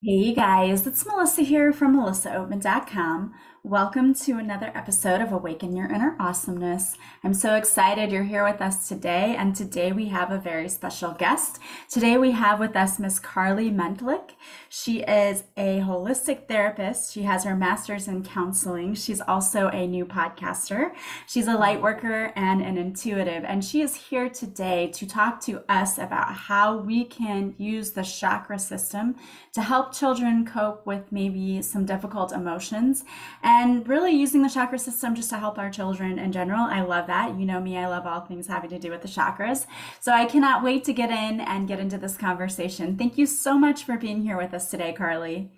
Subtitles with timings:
[0.00, 3.34] Hey you guys, it's Melissa here from melissaoatman.com.
[3.68, 6.96] Welcome to another episode of Awaken Your Inner Awesomeness.
[7.22, 11.12] I'm so excited you're here with us today, and today we have a very special
[11.12, 11.58] guest.
[11.90, 14.30] Today we have with us Miss Carly Mentlick.
[14.70, 17.12] She is a holistic therapist.
[17.12, 18.94] She has her master's in counseling.
[18.94, 20.92] She's also a new podcaster.
[21.26, 25.62] She's a light worker and an intuitive, and she is here today to talk to
[25.68, 29.16] us about how we can use the chakra system
[29.52, 33.04] to help children cope with maybe some difficult emotions
[33.42, 36.60] and really using the chakra system just to help our children in general.
[36.60, 37.38] I love that.
[37.38, 39.66] You know me, I love all things having to do with the chakras.
[40.00, 42.96] So I cannot wait to get in and get into this conversation.
[42.96, 45.50] Thank you so much for being here with us today, Carly.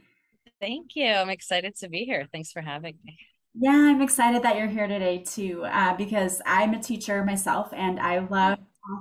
[0.60, 1.10] Thank you.
[1.10, 2.28] I'm excited to be here.
[2.32, 3.18] Thanks for having me.
[3.54, 7.98] Yeah, I'm excited that you're here today too, uh, because I'm a teacher myself and
[7.98, 8.58] I love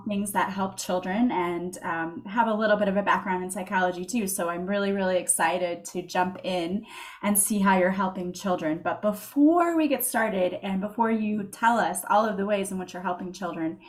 [0.08, 4.05] things that help children and um, have a little bit of a background in psychology
[4.05, 4.28] too.
[4.28, 6.86] So I'm really, really excited to jump in
[7.24, 8.82] and see how you're helping children.
[8.84, 12.77] But before we get started and before you tell us all of the ways in
[12.77, 13.80] which you're helping children,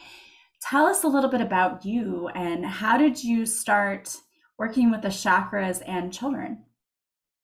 [0.62, 4.16] tell us a little bit about you and how did you start
[4.58, 6.64] working with the chakras and children?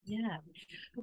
[0.04, 0.38] Yeah.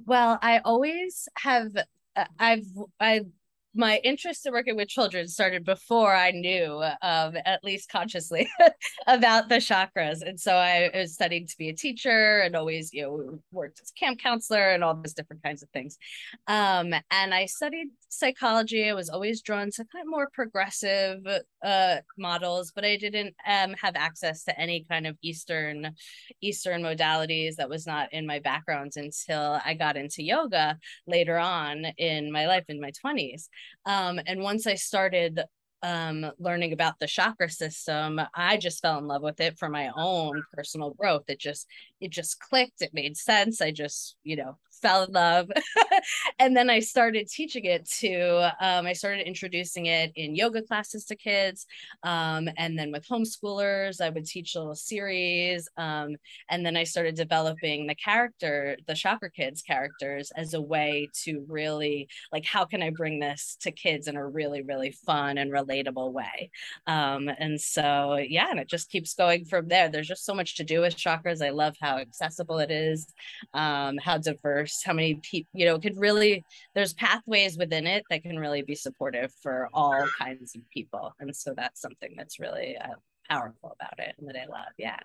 [0.06, 1.68] Well, I always have
[2.16, 2.66] uh, I've
[2.98, 3.26] I've
[3.74, 8.48] my interest in working with children started before I knew, um, at least consciously,
[9.06, 10.22] about the chakras.
[10.22, 13.90] And so I was studying to be a teacher and always, you know, worked as
[13.90, 15.98] camp counselor and all those different kinds of things.
[16.46, 18.88] Um, and I studied psychology.
[18.88, 21.26] I was always drawn to kind of more progressive
[21.64, 25.94] uh, models, but I didn't um, have access to any kind of Eastern
[26.40, 31.86] Eastern modalities that was not in my background until I got into yoga later on
[31.98, 33.48] in my life in my 20s.
[33.86, 35.40] Um, and once I started
[35.82, 39.90] um, learning about the chakra system, I just fell in love with it for my
[39.96, 41.24] own personal growth.
[41.28, 41.66] It just
[42.00, 42.80] it just clicked.
[42.80, 43.60] It made sense.
[43.60, 45.50] I just you know fell in love.
[46.38, 51.06] and then I started teaching it to, um, I started introducing it in yoga classes
[51.06, 51.66] to kids.
[52.02, 55.68] Um, and then with homeschoolers, I would teach little series.
[55.78, 56.16] Um,
[56.50, 61.46] and then I started developing the character, the Chakra Kids characters as a way to
[61.48, 65.50] really, like, how can I bring this to kids in a really, really fun and
[65.50, 66.50] relatable way?
[66.86, 69.88] Um, and so, yeah, and it just keeps going from there.
[69.88, 71.42] There's just so much to do with chakras.
[71.42, 73.06] I love how accessible it is,
[73.54, 78.22] um, how diverse how many people you know could really there's pathways within it that
[78.22, 82.76] can really be supportive for all kinds of people and so that's something that's really
[82.76, 82.94] uh,
[83.28, 84.98] powerful about it and that i love yeah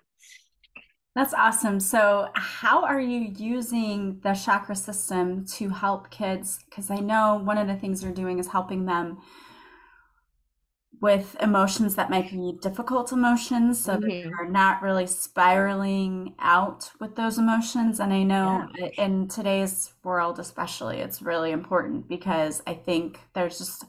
[1.16, 1.80] that's awesome.
[1.80, 6.60] So, how are you using the chakra system to help kids?
[6.68, 9.18] Because I know one of the things you're doing is helping them
[11.00, 14.08] with emotions that might be difficult emotions so mm-hmm.
[14.08, 18.88] that they're not really spiraling out with those emotions and i know yeah.
[18.98, 23.84] in today's world especially it's really important because i think there's just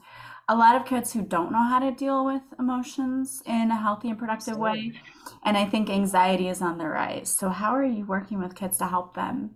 [0.48, 4.10] a lot of kids who don't know how to deal with emotions in a healthy
[4.10, 4.90] and productive Absolutely.
[4.90, 5.00] way
[5.44, 8.78] and i think anxiety is on the rise so how are you working with kids
[8.78, 9.50] to help them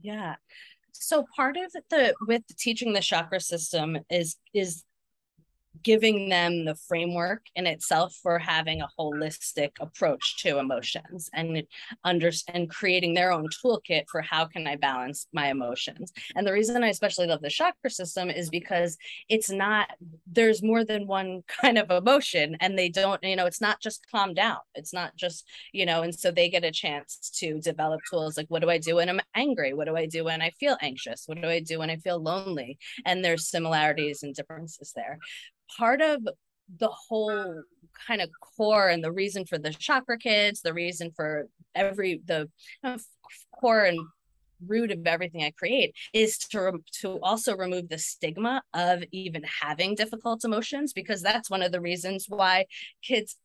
[0.00, 0.36] yeah
[0.92, 4.84] so part of the with teaching the chakra system is is
[5.82, 11.62] giving them the framework in itself for having a holistic approach to emotions and
[12.04, 16.12] under and creating their own toolkit for how can I balance my emotions.
[16.34, 18.96] And the reason I especially love the chakra system is because
[19.28, 19.90] it's not
[20.26, 24.06] there's more than one kind of emotion and they don't you know it's not just
[24.10, 24.58] calm down.
[24.74, 28.46] It's not just you know and so they get a chance to develop tools like
[28.48, 29.72] what do I do when I'm angry?
[29.72, 31.24] What do I do when I feel anxious?
[31.26, 32.78] What do I do when I feel lonely?
[33.04, 35.18] And there's similarities and differences there
[35.76, 36.22] part of
[36.78, 37.62] the whole
[38.06, 42.48] kind of core and the reason for the chakra kids, the reason for every the
[43.52, 43.98] core and
[44.66, 49.94] root of everything I create is to to also remove the stigma of even having
[49.94, 52.66] difficult emotions because that's one of the reasons why
[53.02, 53.36] kids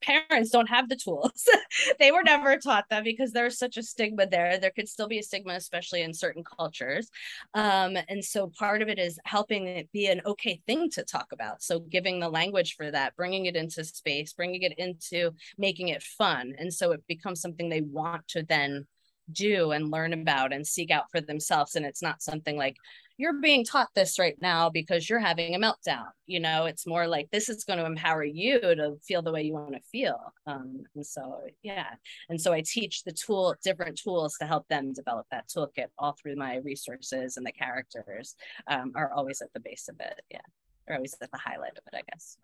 [0.00, 1.48] parents don't have the tools.
[1.98, 4.58] they were never taught that because there's such a stigma there.
[4.58, 7.10] There could still be a stigma, especially in certain cultures.
[7.54, 11.32] Um, and so part of it is helping it be an okay thing to talk
[11.32, 11.62] about.
[11.62, 16.02] So giving the language for that, bringing it into space, bringing it into making it
[16.02, 16.54] fun.
[16.58, 18.86] And so it becomes something they want to then
[19.30, 21.76] do and learn about and seek out for themselves.
[21.76, 22.76] And it's not something like,
[23.18, 26.06] you're being taught this right now because you're having a meltdown.
[26.26, 29.42] You know, it's more like this is going to empower you to feel the way
[29.42, 30.18] you want to feel.
[30.46, 31.90] Um, and so, yeah.
[32.30, 36.16] And so I teach the tool, different tools to help them develop that toolkit all
[36.20, 38.34] through my resources and the characters
[38.66, 40.20] um, are always at the base of it.
[40.30, 40.40] Yeah.
[40.88, 42.38] Or always at the highlight of it, I guess.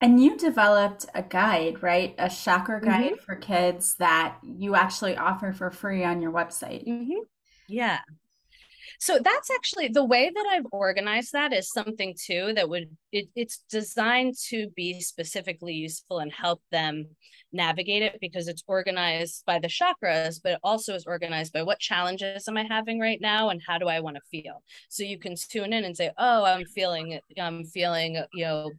[0.00, 2.14] And you developed a guide, right?
[2.18, 3.24] A chakra guide Mm-hmm.
[3.24, 6.86] for kids that you actually offer for free on your website.
[6.86, 7.24] Mm-hmm.
[7.66, 8.00] Yeah.
[9.00, 13.28] So that's actually the way that I've organized that is something too that would it,
[13.34, 17.06] it's designed to be specifically useful and help them
[17.52, 21.78] navigate it because it's organized by the chakras, but it also is organized by what
[21.78, 24.62] challenges am I having right now and how do I want to feel.
[24.88, 28.70] So you can tune in and say, "Oh, I'm feeling I'm feeling, you know,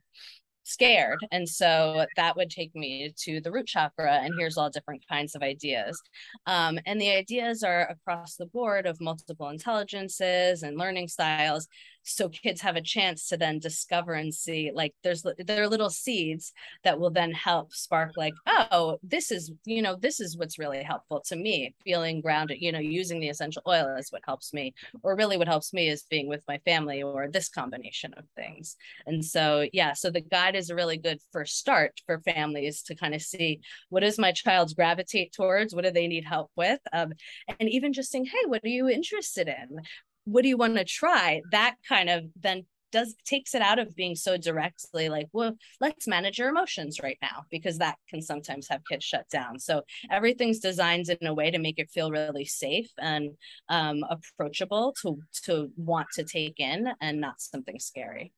[0.65, 1.19] scared.
[1.31, 4.19] And so that would take me to the root chakra.
[4.21, 6.01] And here's all different kinds of ideas.
[6.47, 11.67] Um, and the ideas are across the board of multiple intelligences and learning styles
[12.05, 15.89] so kids have a chance to then discover and see like there's there are little
[15.89, 16.53] seeds
[16.83, 20.83] that will then help spark like oh this is you know this is what's really
[20.83, 21.73] helpful to me.
[21.83, 24.73] Feeling grounded you know using the essential oil is what helps me
[25.03, 28.75] or really what helps me is being with my family or this combination of things.
[29.07, 32.95] And so yeah so the guide is a really good first start for families to
[32.95, 35.73] kind of see what does my child's gravitate towards?
[35.73, 36.79] What do they need help with?
[36.93, 37.13] Um,
[37.59, 39.79] and even just saying hey what are you interested in
[40.25, 43.95] what do you want to try that kind of then does takes it out of
[43.95, 48.67] being so directly like well let's manage your emotions right now because that can sometimes
[48.69, 52.45] have kids shut down so everything's designed in a way to make it feel really
[52.45, 53.31] safe and
[53.69, 58.31] um, approachable to to want to take in and not something scary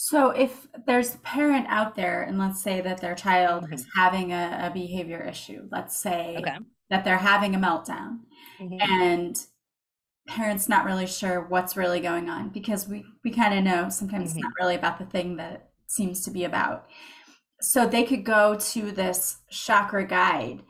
[0.00, 3.72] So if there's a parent out there, and let's say that their child mm-hmm.
[3.72, 6.58] is having a, a behavior issue, let's say okay.
[6.88, 8.20] that they're having a meltdown,
[8.60, 8.80] mm-hmm.
[8.80, 9.34] and
[10.28, 14.30] parents not really sure what's really going on because we we kind of know sometimes
[14.30, 14.38] mm-hmm.
[14.38, 16.86] it's not really about the thing that it seems to be about
[17.60, 20.62] so they could go to this chakra guide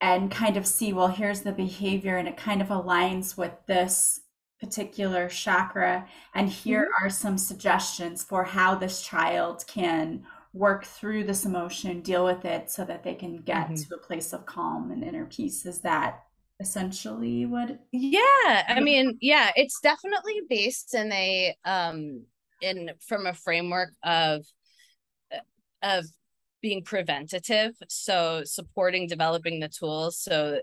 [0.00, 4.20] and kind of see well here's the behavior and it kind of aligns with this
[4.60, 7.06] particular chakra and here mm-hmm.
[7.06, 10.22] are some suggestions for how this child can
[10.52, 13.74] work through this emotion deal with it so that they can get mm-hmm.
[13.74, 16.25] to a place of calm and inner peace is that
[16.58, 22.22] essentially what yeah i mean yeah it's definitely based in a um
[22.62, 24.42] in from a framework of
[25.82, 26.06] of
[26.62, 30.58] being preventative so supporting developing the tools so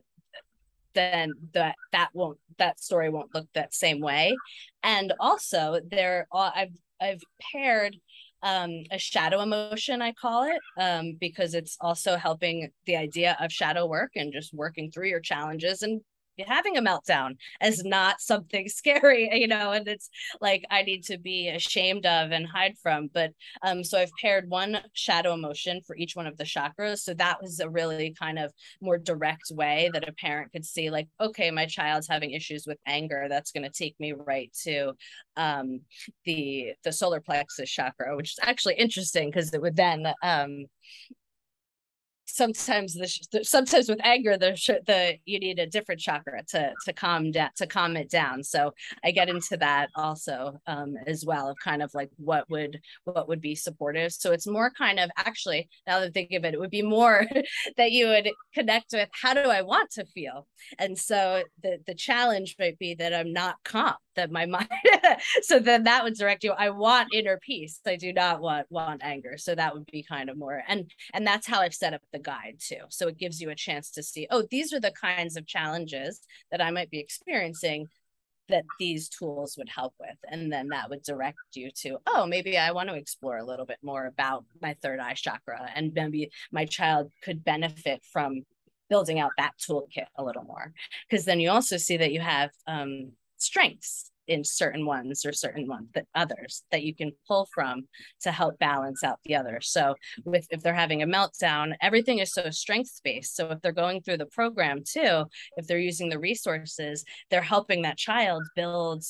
[0.94, 4.36] then that that won't that story won't look that same way.
[4.84, 7.98] And also there i've i've paired
[8.44, 13.52] um, a shadow emotion, I call it, um, because it's also helping the idea of
[13.52, 16.02] shadow work and just working through your challenges and
[16.40, 20.10] having a meltdown as not something scary, you know, and it's
[20.42, 23.10] like I need to be ashamed of and hide from.
[23.14, 23.32] But
[23.62, 27.00] um, so I've paired one shadow emotion for each one of the chakras.
[27.00, 28.52] So that was a really kind of
[28.82, 32.78] more direct way that a parent could see, like, okay, my child's having issues with
[32.86, 33.28] anger.
[33.30, 34.94] That's going to take me right to
[35.36, 35.82] um,
[36.26, 40.66] the the solar plexus chakra, which is actually interesting because it would then um,
[42.34, 44.54] sometimes the sometimes with anger the
[44.88, 48.44] the you need a different chakra to to calm down to calm it down.
[48.44, 52.82] So i get into that also um as well of kind of like what would
[53.04, 54.12] what would be supportive.
[54.12, 56.82] So it's more kind of actually now that I think of it it would be
[56.82, 57.28] more
[57.78, 60.48] that you would connect with how do i want to feel?
[60.80, 64.68] And so the the challenge might be that i'm not calm that my mind.
[65.42, 66.52] So then that would direct you.
[66.52, 67.80] I want inner peace.
[67.86, 69.38] I do not want want anger.
[69.38, 72.20] So that would be kind of more and and that's how i've set up the
[72.20, 72.82] guide too.
[72.90, 76.22] So it gives you a chance to see oh these are the kinds of challenges
[76.52, 77.88] that i might be experiencing
[78.50, 80.18] that these tools would help with.
[80.30, 83.66] And then that would direct you to oh maybe i want to explore a little
[83.66, 88.44] bit more about my third eye chakra and maybe my child could benefit from
[88.94, 90.72] building out that toolkit a little more.
[91.10, 93.14] Because then you also see that you have um,
[93.44, 97.88] strengths in certain ones or certain ones that others that you can pull from
[98.22, 102.32] to help balance out the others so with if they're having a meltdown everything is
[102.32, 105.26] so strengths based so if they're going through the program too
[105.58, 109.04] if they're using the resources they're helping that child build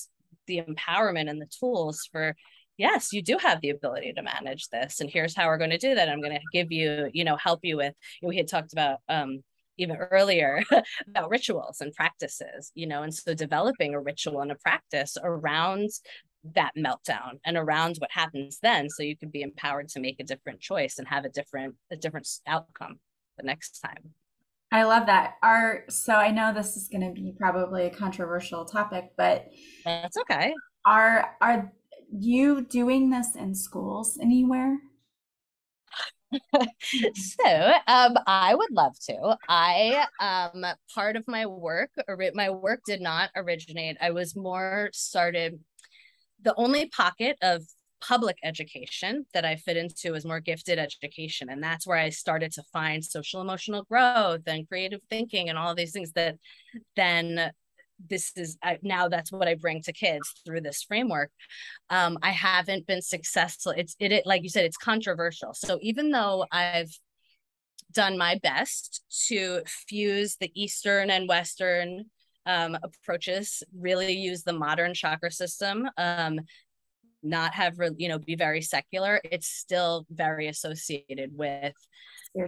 [0.48, 2.36] the empowerment and the tools for
[2.78, 5.78] yes you do have the ability to manage this and here's how we're going to
[5.78, 6.10] do that.
[6.10, 9.44] I'm going to give you you know help you with we had talked about um
[9.78, 10.64] even earlier
[11.08, 15.90] about rituals and practices, you know, and so developing a ritual and a practice around
[16.56, 20.24] that meltdown and around what happens then so you can be empowered to make a
[20.26, 23.00] different choice and have a different a different outcome
[23.38, 24.14] the next time.
[24.72, 25.36] I love that.
[25.42, 29.48] Are so i know this is going to be probably a controversial topic but
[29.86, 30.54] that's okay.
[30.86, 31.72] are are
[32.12, 34.78] you doing this in schools anywhere
[37.16, 39.38] so um, I would love to.
[39.48, 41.92] I um, part of my work,
[42.34, 43.98] my work did not originate.
[44.02, 45.60] I was more started.
[46.42, 47.64] The only pocket of
[48.02, 51.50] public education that I fit into is more gifted education.
[51.50, 55.74] And that's where I started to find social emotional growth and creative thinking and all
[55.74, 56.36] these things that
[56.98, 57.52] then
[58.10, 61.32] this is I, now that's what I bring to kids through this framework.
[61.90, 63.74] Um, I haven't been successful.
[63.76, 65.54] It's it, it like you said, it's controversial.
[65.54, 66.92] So even though I've
[67.92, 72.06] done my best to fuse the Eastern and Western
[72.46, 76.40] um, approaches, really use the modern chakra system, um,
[77.24, 81.74] not have, you know, be very secular, it's still very associated with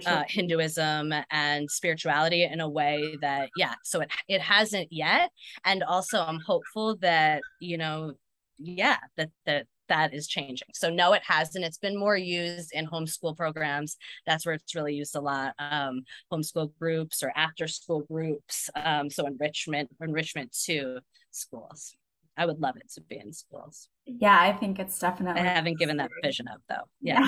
[0.05, 5.31] uh, Hinduism and spirituality in a way that, yeah, so it, it hasn't yet.
[5.63, 8.13] And also, I'm hopeful that, you know,
[8.57, 10.67] yeah, that, that that is changing.
[10.73, 11.63] So no, it hasn't.
[11.63, 13.97] It's been more used in homeschool programs.
[14.25, 15.53] That's where it's really used a lot.
[15.59, 16.01] Um,
[16.31, 18.69] homeschool groups or after school groups.
[18.75, 21.95] Um, so enrichment, enrichment to schools.
[22.37, 23.89] I would love it to be in schools.
[24.05, 25.41] Yeah, I think it's definitely.
[25.41, 26.87] I haven't given that vision up though.
[27.01, 27.25] Yeah.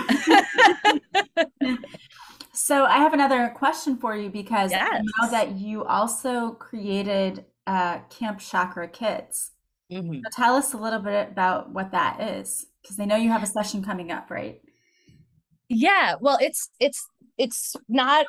[2.54, 4.90] so I have another question for you because yes.
[4.92, 9.52] I know that you also created uh, Camp Chakra Kids.
[9.92, 10.20] Mm-hmm.
[10.26, 13.44] So tell us a little bit about what that is, because I know you have
[13.44, 14.62] a session coming up, right?
[15.70, 18.26] Yeah, well, it's it's it's not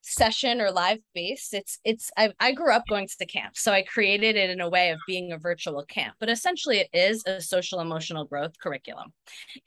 [0.00, 3.72] session or live based it's it's I, I grew up going to the camp so
[3.72, 7.22] i created it in a way of being a virtual camp but essentially it is
[7.26, 9.12] a social emotional growth curriculum.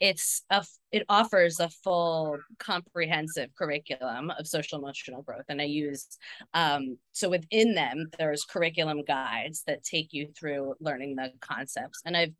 [0.00, 6.06] It's a it offers a full comprehensive curriculum of social emotional growth and i use
[6.54, 12.16] um so within them there's curriculum guides that take you through learning the concepts and
[12.16, 12.34] i've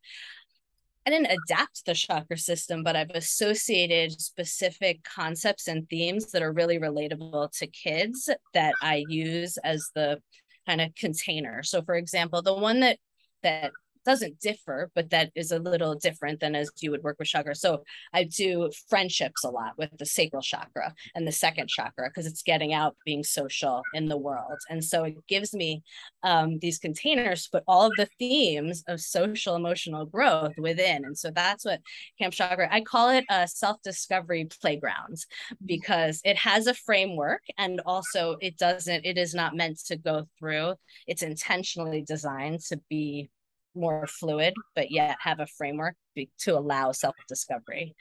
[1.07, 6.53] I didn't adapt the chakra system, but I've associated specific concepts and themes that are
[6.53, 10.21] really relatable to kids that I use as the
[10.67, 11.63] kind of container.
[11.63, 12.99] So for example, the one that
[13.43, 13.73] that
[14.05, 17.55] doesn't differ, but that is a little different than as you would work with chakra.
[17.55, 22.27] So I do friendships a lot with the sacral chakra and the second chakra because
[22.27, 24.59] it's getting out being social in the world.
[24.69, 25.83] And so it gives me
[26.23, 31.05] um, these containers but all of the themes of social emotional growth within.
[31.05, 31.81] And so that's what
[32.19, 35.19] Camp Chakra, I call it a self-discovery playground
[35.65, 40.27] because it has a framework and also it doesn't, it is not meant to go
[40.39, 40.75] through.
[41.07, 43.31] It's intentionally designed to be
[43.75, 45.97] more fluid, but yet have a framework
[46.39, 47.95] to allow self discovery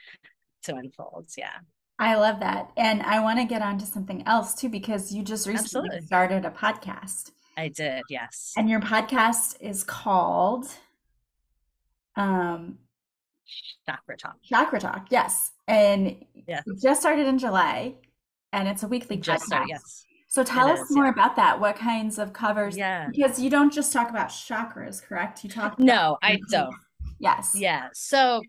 [0.64, 1.28] to unfold.
[1.36, 1.58] Yeah.
[1.98, 2.70] I love that.
[2.76, 6.06] And I want to get on to something else too, because you just recently Absolutely.
[6.06, 7.30] started a podcast.
[7.56, 8.54] I did, yes.
[8.56, 10.66] And your podcast is called
[12.16, 12.78] um
[13.86, 14.36] Chakra Talk.
[14.42, 15.50] Chakra Talk, yes.
[15.68, 16.62] And yeah.
[16.82, 17.94] just started in July
[18.52, 19.46] and it's a weekly just podcast.
[19.46, 20.04] Started, yes.
[20.30, 21.10] So tell it us is, more yeah.
[21.10, 21.58] about that.
[21.58, 22.76] What kinds of covers?
[22.76, 23.08] Yeah.
[23.10, 25.42] Because you don't just talk about chakras, correct?
[25.42, 25.76] You talk.
[25.80, 26.72] no, I don't.
[27.18, 27.50] Yes.
[27.56, 27.88] Yeah.
[27.94, 28.40] So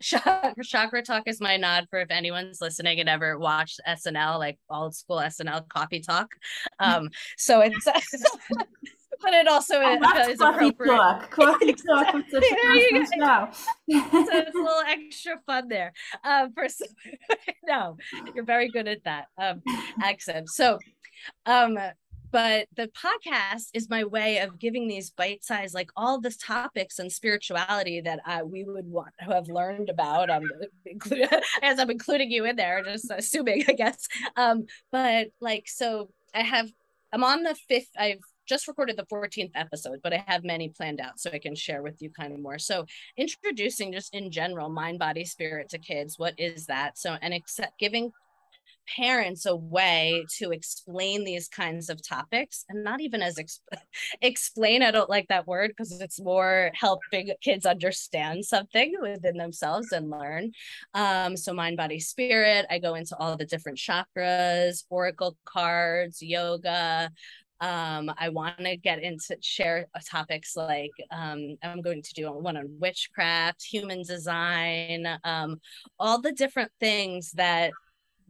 [0.02, 4.96] chakra talk is my nod for if anyone's listening and ever watched SNL, like old
[4.96, 6.32] school SNL coffee talk.
[6.80, 7.84] Um, so it's
[9.24, 10.96] but it also is, is appropriate.
[10.96, 11.30] Talk.
[11.30, 13.48] Coffee talk with such a show.
[13.52, 13.52] so
[13.88, 15.92] it's a little extra fun there.
[16.24, 16.66] Um, for
[17.64, 17.96] no,
[18.34, 19.62] you're very good at that um,
[20.02, 20.48] accent.
[20.48, 20.78] So
[21.46, 21.78] um,
[22.34, 26.98] but the podcast is my way of giving these bite size like all the topics
[26.98, 30.42] and spirituality that uh, we would want to have learned about um
[30.84, 31.28] include,
[31.62, 36.40] as i'm including you in there just assuming i guess um but like so i
[36.40, 36.68] have
[37.12, 41.00] i'm on the fifth i've just recorded the 14th episode, but I have many planned
[41.00, 42.58] out so I can share with you kind of more.
[42.58, 42.84] So,
[43.16, 46.18] introducing just in general mind, body, spirit to kids.
[46.18, 46.98] What is that?
[46.98, 48.12] So, and accept, giving
[48.96, 53.60] parents a way to explain these kinds of topics and not even as exp-
[54.22, 59.92] explain i don't like that word because it's more helping kids understand something within themselves
[59.92, 60.52] and learn.
[60.94, 67.10] Um, so mind body spirit i go into all the different chakras oracle cards yoga.
[67.60, 72.56] Um, I want to get into share topics like um, I'm going to do one
[72.56, 75.60] on witchcraft, human design, um,
[75.98, 77.72] all the different things that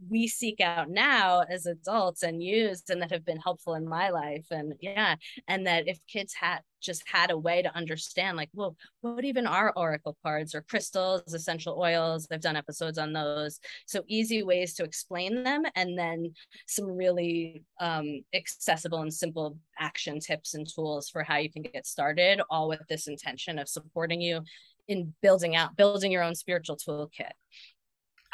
[0.09, 4.11] we seek out now as adults and used and that have been helpful in my
[4.11, 5.17] life and yeah
[5.49, 9.47] and that if kids had just had a way to understand like well what even
[9.47, 12.27] are oracle cards or crystals essential oils?
[12.31, 13.61] I've done episodes on those.
[13.87, 16.33] So easy ways to explain them and then
[16.67, 21.87] some really um, accessible and simple action tips and tools for how you can get
[21.87, 24.43] started all with this intention of supporting you
[24.87, 27.33] in building out building your own spiritual toolkit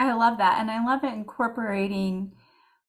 [0.01, 0.59] I love that.
[0.59, 2.33] And I love it incorporating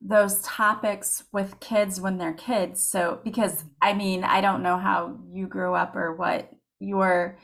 [0.01, 2.83] those topics with kids when they're kids.
[2.83, 6.49] So, because I mean, I don't know how you grew up or what
[6.79, 7.37] your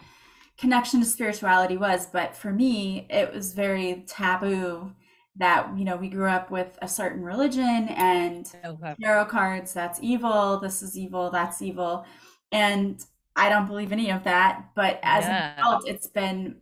[0.58, 2.08] connection to spirituality was.
[2.08, 4.94] But for me, it was very taboo
[5.36, 8.96] that you know we grew up with a certain religion and oh, okay.
[9.02, 12.06] tarot cards that's evil this is evil that's evil
[12.52, 13.06] and
[13.36, 15.54] i don't believe any of that but as yeah.
[15.54, 16.56] an adult it's been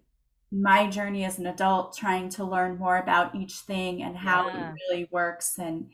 [0.55, 4.69] my journey as an adult trying to learn more about each thing and how yeah.
[4.69, 5.89] it really works and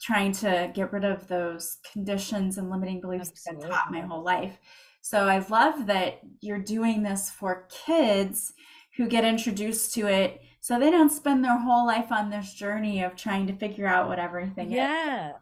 [0.00, 3.62] trying to get rid of those conditions and limiting beliefs Absolutely.
[3.62, 4.58] that I've taught my whole life.
[5.00, 8.52] So I love that you're doing this for kids
[8.96, 13.02] who get introduced to it so they don't spend their whole life on this journey
[13.02, 15.30] of trying to figure out what everything yeah.
[15.30, 15.34] is.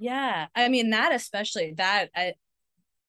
[0.00, 0.46] Yeah.
[0.54, 2.34] I mean that especially that I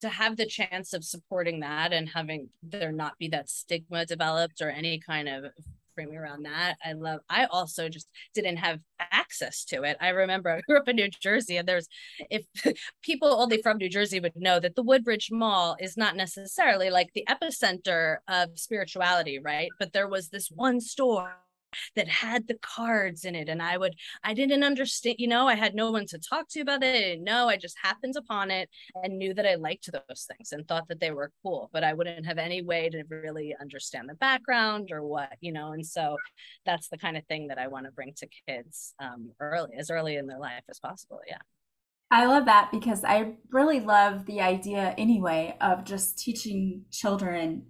[0.01, 4.61] to have the chance of supporting that and having there not be that stigma developed
[4.61, 5.45] or any kind of
[5.95, 6.75] framing around that.
[6.83, 9.97] I love I also just didn't have access to it.
[10.01, 11.87] I remember I grew up in New Jersey and there's
[12.29, 12.45] if
[13.01, 17.11] people only from New Jersey would know that the Woodbridge Mall is not necessarily like
[17.13, 19.69] the epicenter of spirituality, right?
[19.79, 21.35] But there was this one store
[21.95, 25.55] that had the cards in it and i would i didn't understand you know i
[25.55, 28.51] had no one to talk to about it i didn't know i just happened upon
[28.51, 28.69] it
[29.03, 31.93] and knew that i liked those things and thought that they were cool but i
[31.93, 36.17] wouldn't have any way to really understand the background or what you know and so
[36.65, 39.89] that's the kind of thing that i want to bring to kids um, early as
[39.89, 41.37] early in their life as possible yeah.
[42.11, 47.65] I love that because I really love the idea anyway of just teaching children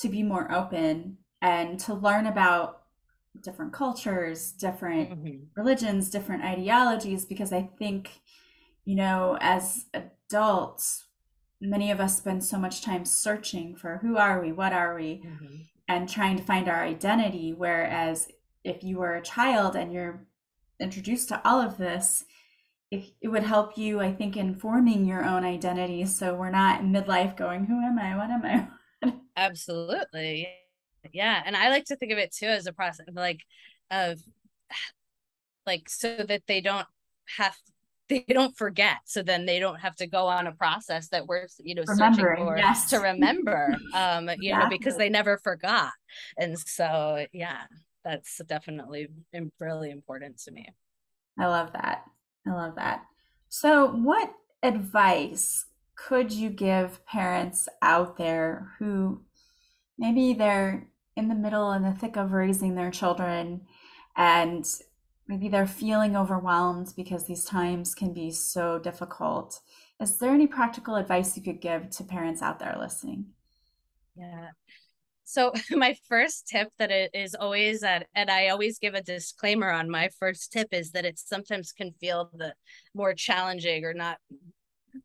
[0.00, 2.81] to be more open and to learn about
[3.40, 5.38] different cultures, different mm-hmm.
[5.56, 8.20] religions, different ideologies, because I think,
[8.84, 11.04] you know, as adults,
[11.60, 15.22] many of us spend so much time searching for who are we, what are we,
[15.24, 15.56] mm-hmm.
[15.88, 17.52] and trying to find our identity.
[17.52, 18.28] Whereas
[18.64, 20.26] if you were a child and you're
[20.80, 22.24] introduced to all of this,
[22.90, 26.04] it, it would help you, I think, in forming your own identity.
[26.04, 28.16] So we're not in midlife going, who am I?
[28.16, 29.12] What am I?
[29.36, 30.48] Absolutely
[31.12, 33.40] yeah and i like to think of it too as a process like
[33.90, 34.18] of
[35.66, 36.86] like so that they don't
[37.38, 37.56] have
[38.08, 41.46] they don't forget so then they don't have to go on a process that we're
[41.58, 42.90] you know searching for yes.
[42.90, 44.58] to remember um you yeah.
[44.58, 45.92] know because they never forgot
[46.36, 47.62] and so yeah
[48.04, 49.08] that's definitely
[49.60, 50.68] really important to me
[51.38, 52.02] i love that
[52.46, 53.02] i love that
[53.48, 54.30] so what
[54.62, 59.22] advice could you give parents out there who
[59.96, 63.62] maybe they're in the middle in the thick of raising their children
[64.16, 64.64] and
[65.28, 69.60] maybe they're feeling overwhelmed because these times can be so difficult.
[70.00, 73.26] Is there any practical advice you could give to parents out there listening?
[74.16, 74.48] Yeah.
[75.24, 79.70] So my first tip that it is always that and i always give a disclaimer
[79.70, 82.54] on my first tip is that it sometimes can feel the
[82.94, 84.18] more challenging or not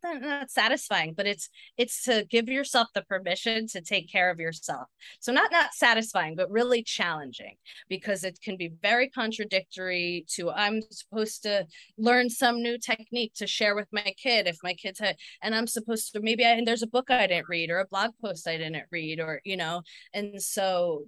[0.03, 4.87] not satisfying but it's it's to give yourself the permission to take care of yourself.
[5.19, 7.55] So not not satisfying but really challenging
[7.89, 11.65] because it can be very contradictory to i'm supposed to
[11.97, 15.67] learn some new technique to share with my kid if my kids had and i'm
[15.67, 18.47] supposed to maybe I, and there's a book i didn't read or a blog post
[18.47, 19.81] i didn't read or you know
[20.13, 21.05] and so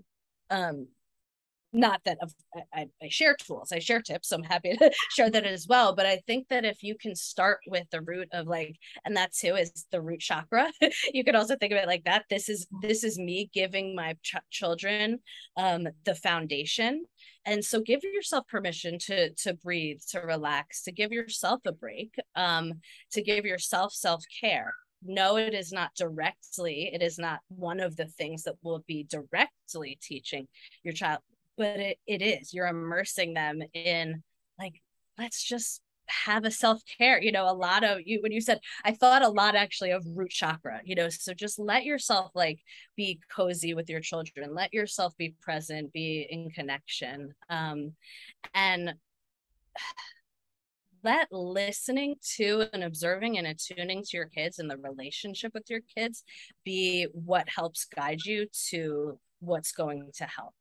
[0.50, 0.88] um
[1.72, 2.18] not that
[2.74, 5.96] I, I, share tools i share tips so i'm happy to share that as well
[5.96, 9.34] but i think that if you can start with the root of like and that
[9.34, 10.72] too is the root chakra
[11.14, 14.16] you could also think of it like that this is this is me giving my
[14.24, 15.20] ch- children
[15.58, 17.06] um the foundation
[17.46, 22.14] and so give yourself permission to to breathe to relax to give yourself a break
[22.36, 22.74] um
[23.12, 24.74] to give yourself self-care.
[25.02, 29.04] No it is not directly it is not one of the things that will be
[29.04, 30.48] directly teaching
[30.84, 31.20] your child
[31.60, 34.24] but it, it is you're immersing them in
[34.58, 34.82] like
[35.20, 38.92] let's just have a self-care you know a lot of you when you said i
[38.92, 42.60] thought a lot actually of root chakra you know so just let yourself like
[42.96, 47.92] be cozy with your children let yourself be present be in connection um
[48.56, 48.96] and
[51.04, 55.80] let listening to and observing and attuning to your kids and the relationship with your
[55.96, 56.26] kids
[56.66, 60.54] be what helps guide you to what's going to help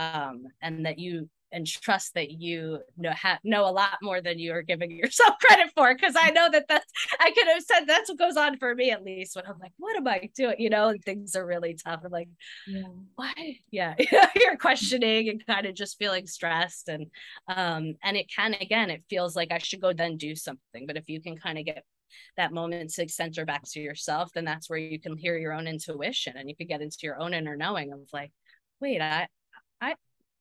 [0.00, 4.38] um, and that you and trust that you know ha- know a lot more than
[4.38, 7.80] you are giving yourself credit for because i know that that's i could have said
[7.86, 10.56] that's what goes on for me at least when i'm like what am i doing?
[10.58, 12.00] You know and things are really tough.
[12.04, 12.28] I'm like
[12.66, 12.82] yeah.
[13.16, 13.32] why?
[13.70, 13.94] Yeah
[14.36, 17.06] you're questioning and kind of just feeling stressed and
[17.48, 20.96] um and it can again it feels like i should go then do something but
[20.96, 21.84] if you can kind of get
[22.36, 25.66] that moment to center back to yourself then that's where you can hear your own
[25.66, 28.32] intuition and you can get into your own inner knowing of like
[28.80, 29.28] wait i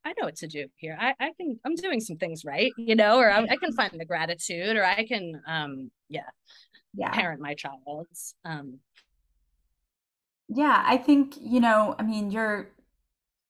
[0.05, 0.97] I know what to do here.
[0.99, 3.91] I, I can I'm doing some things right, you know, or I, I can find
[3.93, 6.29] the gratitude, or I can um yeah,
[6.93, 8.07] yeah, parent my child.
[8.45, 8.79] Um
[10.47, 12.71] Yeah, I think, you know, I mean, you're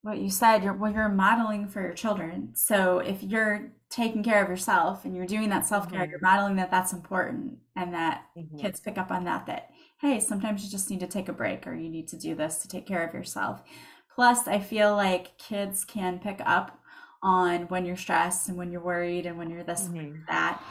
[0.03, 2.51] what you said, you're well, you're modeling for your children.
[2.55, 6.57] So if you're taking care of yourself and you're doing that self-care, you're hmm modeling
[6.57, 10.71] that that's important and that hmm kids pick up on that that hey, sometimes you
[10.71, 13.05] just need to take a break or you need to do this to take care
[13.07, 13.62] of yourself.
[14.19, 16.77] Plus, I feel like kids can pick up
[17.23, 20.13] on when you're stressed and when you're worried and when you're this and when hmm
[20.13, 20.62] you're that.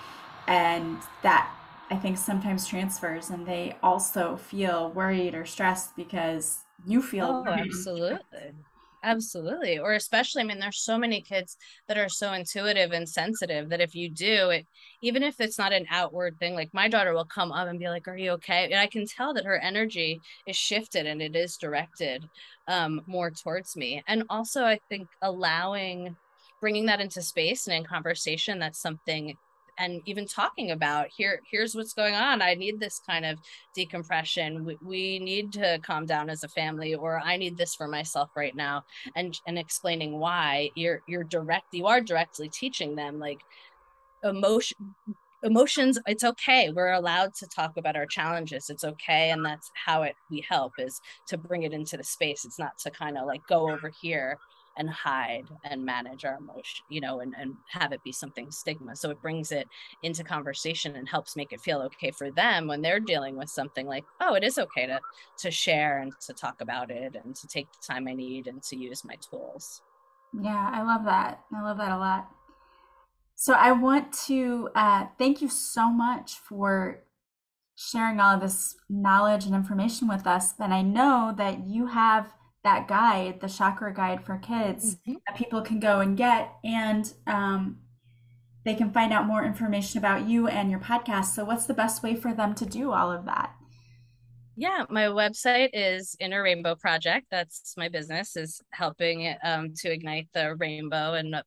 [0.47, 1.51] And that
[1.91, 7.45] I think sometimes transfers and they also feel worried or stressed because you feel Oh,
[7.47, 7.63] worried.
[7.63, 8.65] absolutely.
[9.05, 9.79] Absolutely.
[9.79, 11.57] Or especially, I mean, there's so many kids
[11.87, 14.67] that are so intuitive and sensitive that if you do it,
[15.03, 17.89] even if it's not an outward thing, like my daughter will come up and be
[17.89, 18.65] like, Are you okay?
[18.65, 22.29] And I can tell that her energy is shifted and it is directed
[22.67, 24.03] um, more towards me.
[24.09, 26.17] And also, I think allowing,
[26.61, 29.37] bringing that into space and in conversation, that's something
[29.79, 32.43] and even talking about here here's what's going on.
[32.43, 33.39] I need this kind of
[33.75, 34.65] decompression.
[34.65, 38.31] We, we need to calm down as a family or i need this for myself
[38.37, 38.85] right now
[39.17, 43.41] and and explaining why you're you're direct you are directly teaching them like
[44.25, 44.77] emotion
[45.43, 46.71] emotions it's okay.
[46.71, 48.71] We're allowed to talk about our challenges.
[48.71, 52.45] It's okay and that's how it we help is to bring it into the space.
[52.45, 54.39] It's not to kind of like go over here
[54.79, 58.97] and hide and manage our emotion you know and, and have it be something stigma
[58.97, 59.69] so it brings it
[60.03, 63.87] into conversation and helps make it feel okay for them when they're dealing with something
[63.87, 64.99] like oh it is okay to
[65.37, 68.63] to share and to talk about it and to take the time i need and
[68.63, 69.83] to use my tools
[70.33, 71.45] Yeah, I love that.
[71.55, 72.29] I love that a lot.
[73.35, 77.05] So I want to uh, thank you so much for
[77.77, 80.55] sharing all of this knowledge and information with us.
[80.59, 82.35] And I know that you have
[82.65, 85.17] that guide, the chakra guide for kids, Mhm.
[85.27, 87.81] that people can go and get, and um,
[88.65, 91.27] they can find out more information about you and your podcast.
[91.27, 93.55] So, what's the best way for them to do all of that?
[94.57, 97.29] Yeah, my website is Inner Rainbow Project.
[97.31, 101.41] That's my business is helping um, to ignite the rainbow and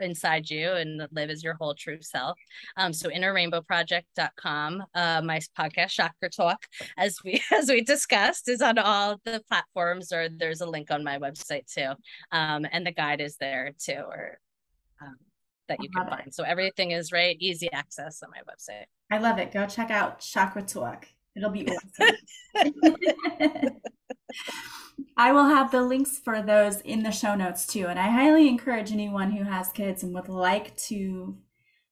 [0.00, 2.38] inside you and live as your whole true self.
[2.76, 4.84] Um, so innerrainbowproject.com.
[4.94, 10.12] Uh, my podcast Chakra Talk, as we as we discussed, is on all the platforms
[10.12, 11.92] or there's a link on my website too.
[12.32, 14.38] Um, and the guide is there too or
[15.02, 15.16] um,
[15.68, 16.16] that you can love it.
[16.22, 16.34] find.
[16.34, 18.86] So everything is right, easy access on my website.
[19.10, 19.52] I love it.
[19.52, 21.06] Go check out Chakra Talk.
[21.36, 21.68] It'll be
[22.56, 23.70] awesome.
[25.16, 27.86] I will have the links for those in the show notes too.
[27.86, 31.36] And I highly encourage anyone who has kids and would like to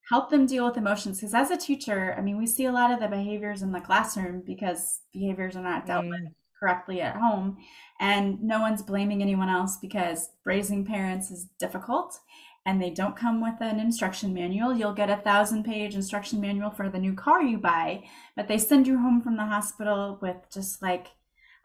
[0.08, 1.20] help them deal with emotions.
[1.20, 3.80] Because as a teacher, I mean, we see a lot of the behaviors in the
[3.80, 7.56] classroom because behaviors are not dealt with Mm, correctly at home.
[8.00, 12.18] And no one's blaming anyone else because raising parents is difficult
[12.64, 14.74] and they don't come with an instruction manual.
[14.74, 18.04] You'll get a thousand page instruction manual for the new car you buy,
[18.36, 21.08] but they send you home from the hospital with just like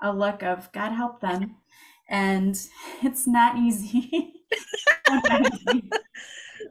[0.01, 1.55] a look of God help them.
[2.09, 2.57] And
[3.03, 4.33] it's not easy.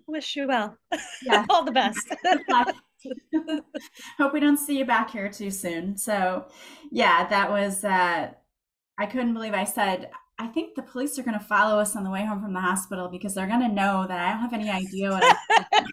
[0.06, 0.76] Wish you well.
[1.22, 1.44] Yeah.
[1.50, 2.14] All the best.
[4.18, 5.96] Hope we don't see you back here too soon.
[5.96, 6.46] So,
[6.90, 8.30] yeah, that was, uh,
[8.98, 12.04] I couldn't believe I said, I think the police are going to follow us on
[12.04, 14.52] the way home from the hospital because they're going to know that I don't have
[14.52, 15.84] any idea what I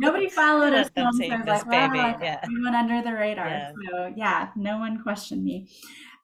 [0.00, 1.98] Nobody followed us home, so I was like, wow, baby.
[1.98, 2.40] like, Yeah.
[2.48, 3.48] we went under the radar.
[3.48, 3.72] Yeah.
[3.90, 5.68] So yeah, no one questioned me.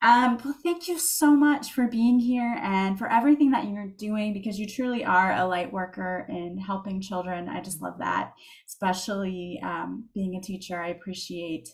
[0.03, 4.33] Um, well, thank you so much for being here and for everything that you're doing
[4.33, 7.49] because you truly are a light worker in helping children.
[7.49, 8.35] I just love that,
[8.69, 10.81] especially um, being a teacher.
[10.81, 11.71] I appreciate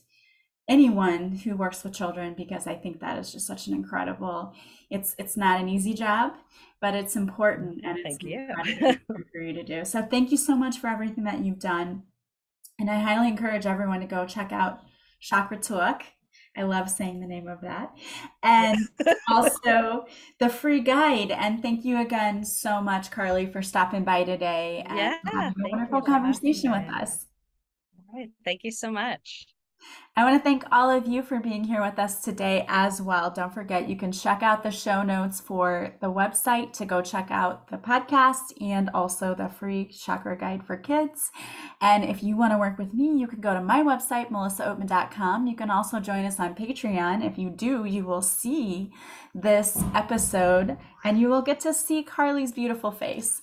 [0.69, 4.55] anyone who works with children because I think that is just such an incredible.
[4.89, 6.35] It's it's not an easy job,
[6.81, 8.49] but it's important and it's Thank you.
[9.33, 9.85] for you to do.
[9.85, 12.05] So thank you so much for everything that you've done.
[12.79, 14.81] And I highly encourage everyone to go check out
[15.21, 16.05] Chakra Talk.
[16.57, 17.97] I love saying the name of that.
[18.43, 18.89] And
[19.33, 20.07] also
[20.39, 21.31] the free guide.
[21.31, 25.69] And thank you again so much, Carly, for stopping by today and Yeah, having a
[25.71, 27.27] wonderful you for having conversation with us.
[27.99, 28.31] All right.
[28.45, 29.47] Thank you so much.
[30.15, 33.31] I want to thank all of you for being here with us today as well.
[33.31, 37.29] Don't forget, you can check out the show notes for the website to go check
[37.31, 41.31] out the podcast and also the free chakra guide for kids.
[41.81, 45.47] And if you want to work with me, you can go to my website, melissaoatman.com.
[45.47, 47.25] You can also join us on Patreon.
[47.25, 48.93] If you do, you will see
[49.35, 53.41] this episode and you will get to see Carly's beautiful face.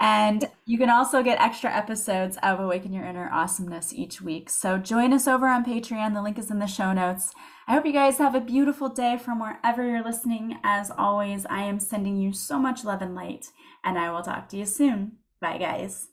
[0.00, 4.48] And you can also get extra episodes of Awaken Your Inner Awesomeness each week.
[4.48, 6.14] So join us over on Patreon.
[6.14, 7.34] The link is in the show notes.
[7.68, 10.58] I hope you guys have a beautiful day from wherever you're listening.
[10.64, 13.48] As always, I am sending you so much love and light,
[13.84, 15.18] and I will talk to you soon.
[15.40, 16.09] Bye, guys.